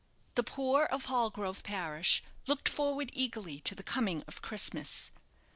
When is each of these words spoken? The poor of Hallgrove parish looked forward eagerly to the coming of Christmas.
The 0.33 0.41
poor 0.41 0.85
of 0.85 1.05
Hallgrove 1.05 1.61
parish 1.61 2.23
looked 2.47 2.67
forward 2.67 3.11
eagerly 3.13 3.59
to 3.59 3.75
the 3.75 3.83
coming 3.83 4.23
of 4.27 4.41
Christmas. 4.41 5.11